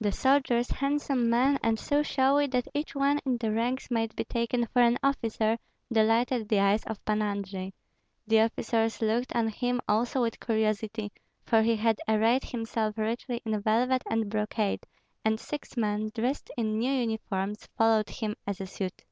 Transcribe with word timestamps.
The 0.00 0.12
soldiers, 0.12 0.70
handsome 0.70 1.28
men 1.28 1.58
and 1.64 1.80
so 1.80 2.00
showy 2.04 2.46
that 2.46 2.68
each 2.74 2.94
one 2.94 3.18
in 3.24 3.38
the 3.38 3.50
ranks 3.50 3.90
might 3.90 4.14
be 4.14 4.22
taken 4.22 4.66
for 4.66 4.80
an 4.82 4.98
officer, 5.02 5.58
delighted 5.92 6.48
the 6.48 6.60
eyes 6.60 6.84
of 6.84 7.04
Pan 7.04 7.22
Andrei. 7.22 7.72
The 8.24 8.42
officers 8.42 9.00
looked 9.02 9.34
on 9.34 9.48
him 9.48 9.80
also 9.88 10.22
with 10.22 10.38
curiosity, 10.38 11.10
for 11.44 11.62
he 11.62 11.74
had 11.74 11.98
arrayed 12.06 12.44
himself 12.44 12.96
richly 12.98 13.42
in 13.44 13.60
velvet 13.60 14.04
and 14.08 14.30
brocade, 14.30 14.86
and 15.24 15.40
six 15.40 15.76
men, 15.76 16.12
dressed 16.14 16.52
in 16.56 16.78
new 16.78 16.92
uniforms, 16.92 17.66
followed 17.76 18.10
him 18.10 18.36
as 18.46 18.60
a 18.60 18.66
suite. 18.68 19.02